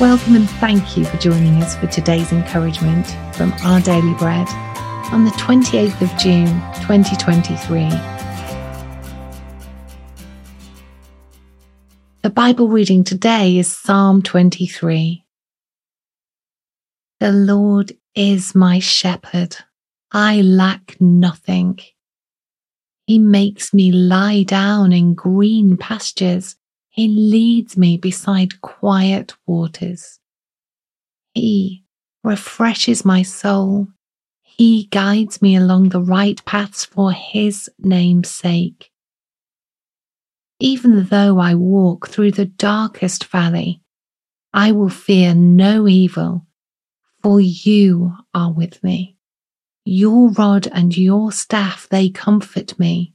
Welcome 0.00 0.36
and 0.36 0.48
thank 0.48 0.96
you 0.96 1.04
for 1.04 1.16
joining 1.16 1.60
us 1.60 1.76
for 1.76 1.88
today's 1.88 2.30
encouragement 2.30 3.04
from 3.34 3.52
Our 3.64 3.80
Daily 3.80 4.14
Bread 4.14 4.46
on 5.10 5.24
the 5.24 5.32
28th 5.32 6.00
of 6.00 6.16
June 6.16 6.46
2023. 6.86 7.88
The 12.22 12.30
Bible 12.30 12.68
reading 12.68 13.02
today 13.02 13.58
is 13.58 13.76
Psalm 13.76 14.22
23. 14.22 15.24
The 17.18 17.32
Lord 17.32 17.90
is 18.14 18.54
my 18.54 18.78
shepherd. 18.78 19.56
I 20.12 20.42
lack 20.42 21.00
nothing. 21.00 21.80
He 23.08 23.18
makes 23.18 23.74
me 23.74 23.90
lie 23.90 24.44
down 24.44 24.92
in 24.92 25.14
green 25.14 25.76
pastures. 25.76 26.54
He 26.98 27.06
leads 27.06 27.76
me 27.76 27.96
beside 27.96 28.60
quiet 28.60 29.32
waters. 29.46 30.18
He 31.32 31.84
refreshes 32.24 33.04
my 33.04 33.22
soul. 33.22 33.86
He 34.42 34.88
guides 34.90 35.40
me 35.40 35.54
along 35.54 35.90
the 35.90 36.02
right 36.02 36.44
paths 36.44 36.84
for 36.84 37.12
His 37.12 37.70
name's 37.78 38.30
sake. 38.30 38.90
Even 40.58 41.04
though 41.04 41.38
I 41.38 41.54
walk 41.54 42.08
through 42.08 42.32
the 42.32 42.46
darkest 42.46 43.26
valley, 43.26 43.80
I 44.52 44.72
will 44.72 44.88
fear 44.88 45.36
no 45.36 45.86
evil, 45.86 46.48
for 47.22 47.40
you 47.40 48.12
are 48.34 48.52
with 48.52 48.82
me. 48.82 49.16
Your 49.84 50.30
rod 50.32 50.66
and 50.66 50.96
your 50.96 51.30
staff, 51.30 51.86
they 51.88 52.08
comfort 52.08 52.76
me. 52.76 53.14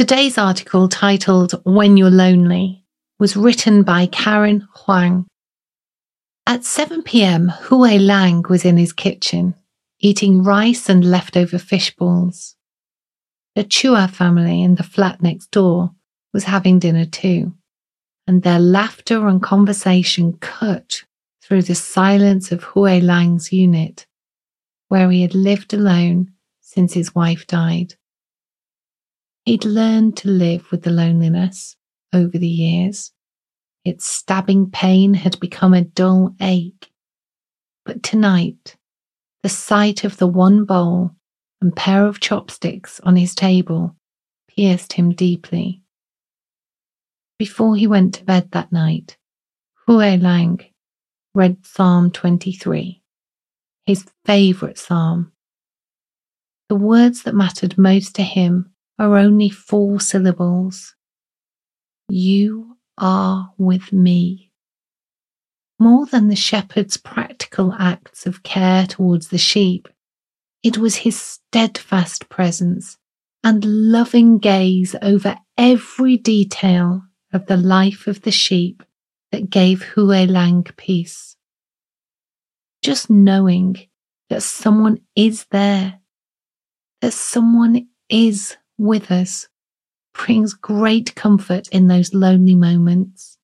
Today's 0.00 0.38
article, 0.38 0.88
titled 0.88 1.60
When 1.66 1.98
You're 1.98 2.08
Lonely, 2.08 2.86
was 3.18 3.36
written 3.36 3.82
by 3.82 4.06
Karen 4.06 4.66
Huang. 4.74 5.26
At 6.46 6.64
7 6.64 7.02
pm, 7.02 7.52
Hue 7.68 7.98
Lang 7.98 8.42
was 8.48 8.64
in 8.64 8.78
his 8.78 8.94
kitchen, 8.94 9.54
eating 9.98 10.42
rice 10.42 10.88
and 10.88 11.04
leftover 11.04 11.58
fish 11.58 11.94
balls. 11.96 12.56
The 13.54 13.62
Chua 13.62 14.08
family 14.08 14.62
in 14.62 14.76
the 14.76 14.82
flat 14.82 15.20
next 15.20 15.50
door 15.50 15.90
was 16.32 16.44
having 16.44 16.78
dinner 16.78 17.04
too, 17.04 17.52
and 18.26 18.42
their 18.42 18.58
laughter 18.58 19.28
and 19.28 19.42
conversation 19.42 20.32
cut 20.38 21.04
through 21.42 21.64
the 21.64 21.74
silence 21.74 22.50
of 22.50 22.64
Hue 22.72 23.02
Lang's 23.02 23.52
unit, 23.52 24.06
where 24.88 25.10
he 25.10 25.20
had 25.20 25.34
lived 25.34 25.74
alone 25.74 26.32
since 26.62 26.94
his 26.94 27.14
wife 27.14 27.46
died. 27.46 27.96
He'd 29.50 29.64
learned 29.64 30.16
to 30.18 30.28
live 30.28 30.70
with 30.70 30.82
the 30.82 30.92
loneliness 30.92 31.74
over 32.12 32.38
the 32.38 32.46
years. 32.46 33.10
Its 33.84 34.06
stabbing 34.06 34.70
pain 34.70 35.12
had 35.12 35.40
become 35.40 35.74
a 35.74 35.82
dull 35.82 36.36
ache. 36.40 36.92
But 37.84 38.04
tonight, 38.04 38.76
the 39.42 39.48
sight 39.48 40.04
of 40.04 40.18
the 40.18 40.28
one 40.28 40.66
bowl 40.66 41.16
and 41.60 41.74
pair 41.74 42.06
of 42.06 42.20
chopsticks 42.20 43.00
on 43.00 43.16
his 43.16 43.34
table 43.34 43.96
pierced 44.46 44.92
him 44.92 45.14
deeply. 45.14 45.82
Before 47.36 47.74
he 47.74 47.88
went 47.88 48.14
to 48.14 48.24
bed 48.24 48.52
that 48.52 48.70
night, 48.70 49.16
Hue 49.88 49.96
Lang 49.96 50.60
read 51.34 51.66
Psalm 51.66 52.12
23, 52.12 53.02
his 53.84 54.06
favourite 54.24 54.78
psalm. 54.78 55.32
The 56.68 56.76
words 56.76 57.24
that 57.24 57.34
mattered 57.34 57.76
most 57.76 58.14
to 58.14 58.22
him 58.22 58.70
are 59.00 59.16
only 59.16 59.48
four 59.48 59.98
syllables. 59.98 60.94
You 62.10 62.76
are 62.98 63.54
with 63.56 63.94
me. 63.94 64.52
More 65.78 66.04
than 66.04 66.28
the 66.28 66.36
shepherd's 66.36 66.98
practical 66.98 67.72
acts 67.72 68.26
of 68.26 68.42
care 68.42 68.86
towards 68.86 69.28
the 69.28 69.38
sheep, 69.38 69.88
it 70.62 70.76
was 70.76 70.96
his 70.96 71.18
steadfast 71.18 72.28
presence 72.28 72.98
and 73.42 73.64
loving 73.64 74.36
gaze 74.36 74.94
over 75.00 75.38
every 75.56 76.18
detail 76.18 77.02
of 77.32 77.46
the 77.46 77.56
life 77.56 78.06
of 78.06 78.20
the 78.20 78.30
sheep 78.30 78.82
that 79.32 79.48
gave 79.48 79.94
Hue 79.94 80.26
Lang 80.26 80.62
peace. 80.76 81.36
Just 82.82 83.08
knowing 83.08 83.78
that 84.28 84.42
someone 84.42 85.00
is 85.16 85.46
there, 85.50 86.00
that 87.00 87.14
someone 87.14 87.88
is 88.10 88.58
with 88.80 89.10
us 89.10 89.46
brings 90.14 90.54
great 90.54 91.14
comfort 91.14 91.68
in 91.68 91.86
those 91.86 92.14
lonely 92.14 92.54
moments. 92.54 93.36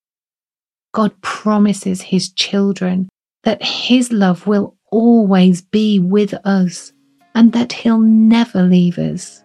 God 0.92 1.20
promises 1.20 2.00
his 2.00 2.32
children 2.32 3.08
that 3.44 3.62
his 3.62 4.10
love 4.10 4.46
will 4.46 4.76
always 4.90 5.60
be 5.60 5.98
with 5.98 6.32
us 6.44 6.92
and 7.34 7.52
that 7.52 7.72
he'll 7.72 8.00
never 8.00 8.62
leave 8.62 8.98
us. 8.98 9.44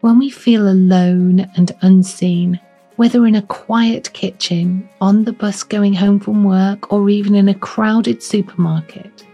When 0.00 0.18
we 0.18 0.30
feel 0.30 0.68
alone 0.68 1.40
and 1.56 1.76
unseen, 1.82 2.60
whether 2.94 3.26
in 3.26 3.34
a 3.34 3.42
quiet 3.42 4.12
kitchen, 4.12 4.88
on 5.00 5.24
the 5.24 5.32
bus 5.32 5.64
going 5.64 5.94
home 5.94 6.20
from 6.20 6.44
work, 6.44 6.92
or 6.92 7.10
even 7.10 7.34
in 7.34 7.48
a 7.48 7.54
crowded 7.54 8.22
supermarket, 8.22 9.26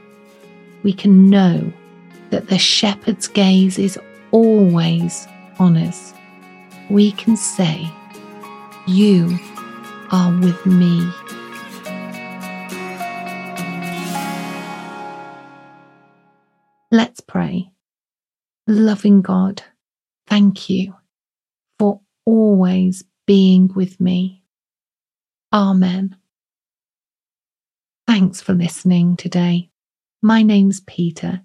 we 0.83 0.93
can 0.93 1.29
know 1.29 1.71
that 2.31 2.49
the 2.49 2.59
shepherd's 2.59 3.29
gaze 3.29 3.79
is 3.79 3.99
always 4.31 5.29
on 5.59 5.77
us, 5.77 6.13
we 6.91 7.13
can 7.13 7.37
say, 7.37 7.91
You 8.87 9.39
are 10.11 10.33
with 10.41 10.65
me. 10.67 11.11
Let's 16.91 17.21
pray. 17.21 17.71
Loving 18.67 19.21
God, 19.21 19.63
thank 20.27 20.71
you 20.71 20.95
for 21.79 22.01
always 22.25 23.05
being 23.27 23.71
with 23.75 24.01
me. 24.01 24.43
Amen. 25.53 26.17
Thanks 28.07 28.41
for 28.41 28.53
listening 28.53 29.17
today. 29.17 29.71
My 30.23 30.43
name's 30.43 30.81
Peta, 30.81 31.45